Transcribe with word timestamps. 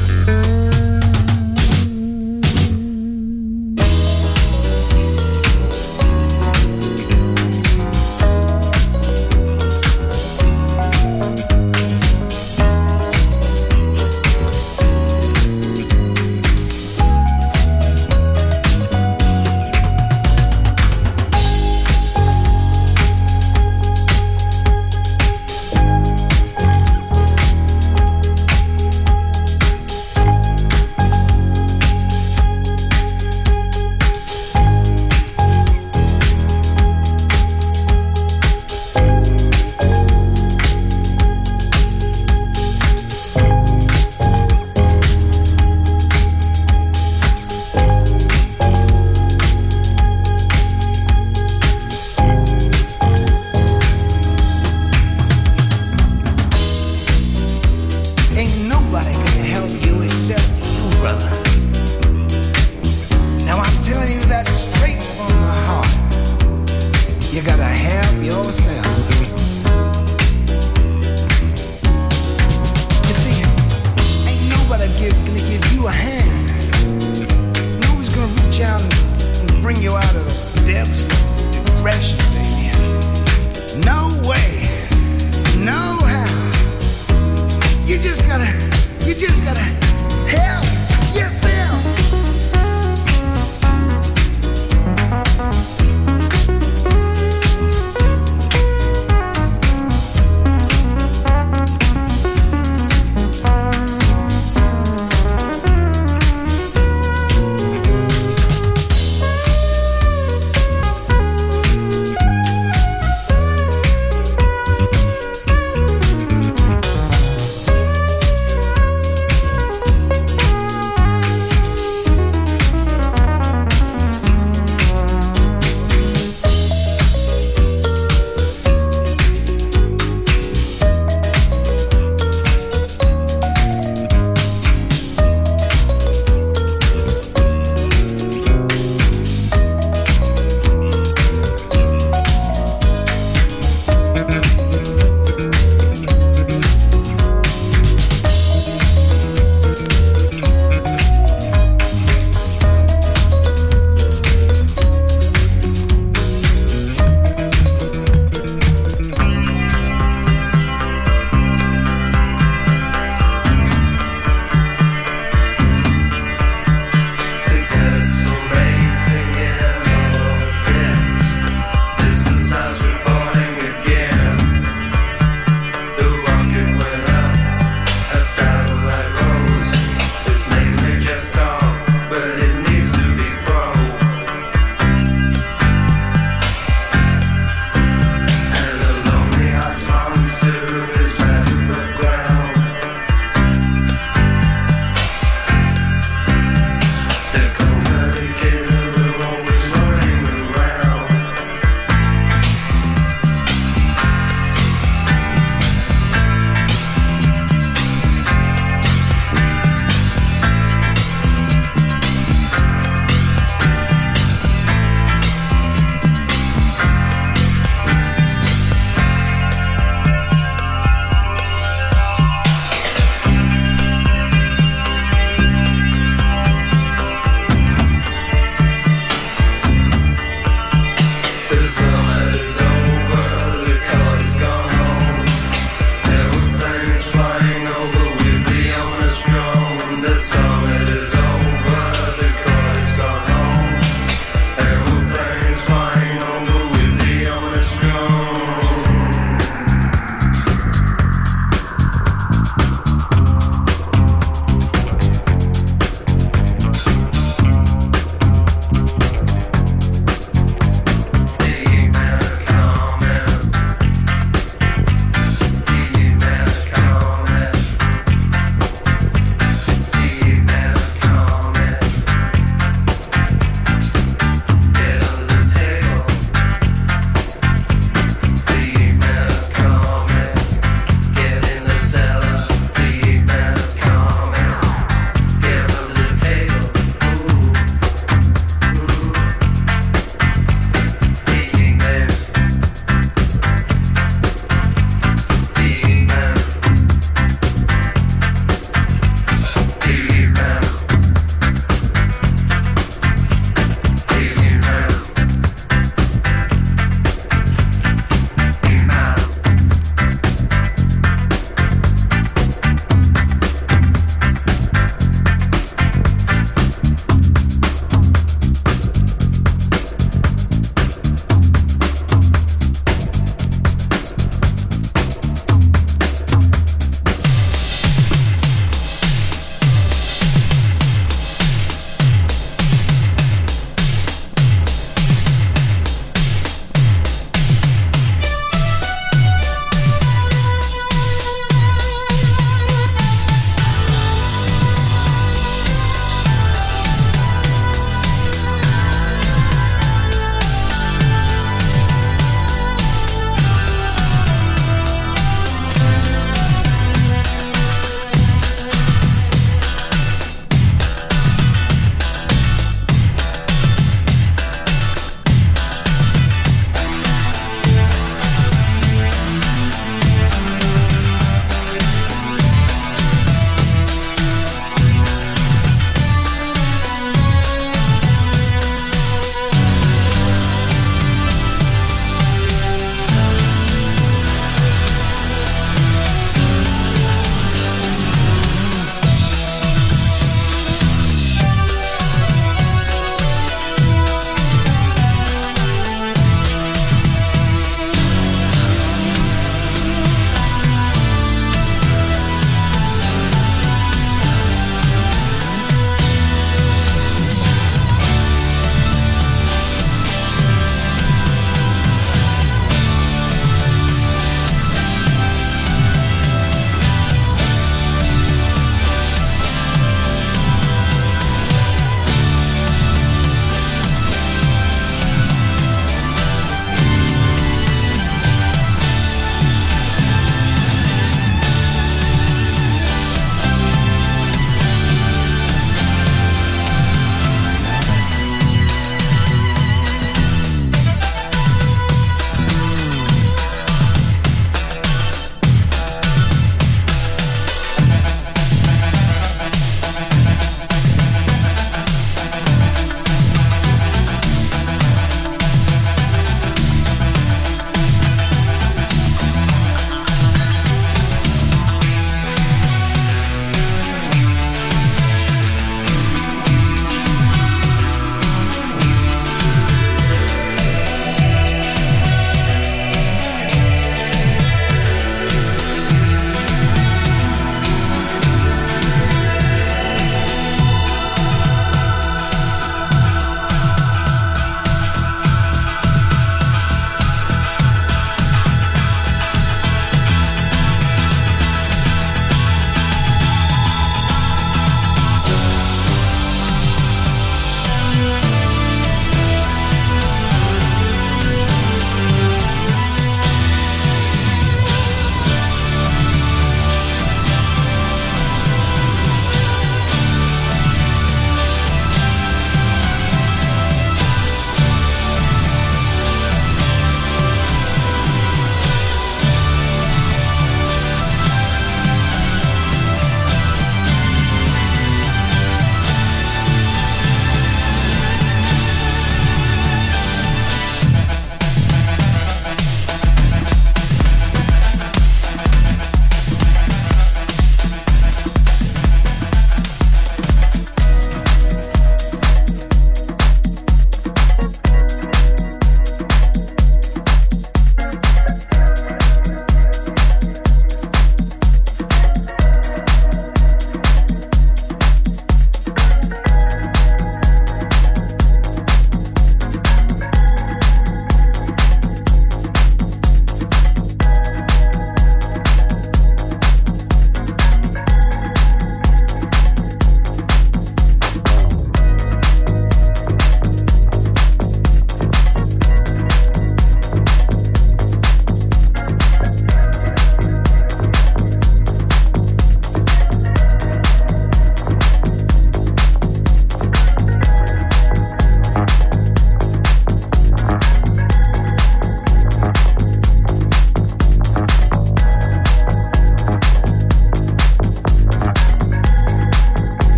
Música 0.00 0.69